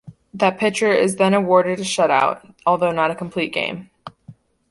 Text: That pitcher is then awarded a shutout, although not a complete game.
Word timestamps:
That 0.33 0.57
pitcher 0.57 0.91
is 0.91 1.17
then 1.17 1.35
awarded 1.35 1.77
a 1.79 1.83
shutout, 1.83 2.55
although 2.65 2.91
not 2.91 3.11
a 3.11 3.15
complete 3.15 3.53
game. 3.53 3.91